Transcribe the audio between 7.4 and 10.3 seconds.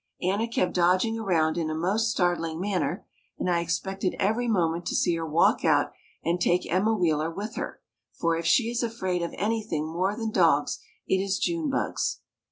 her, for if she is afraid of anything more